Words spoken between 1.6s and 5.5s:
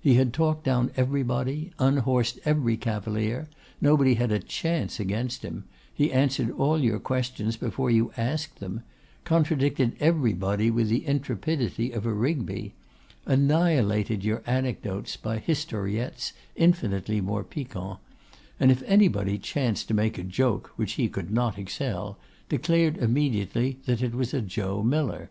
unhorsed every cavalier. Nobody had a chance against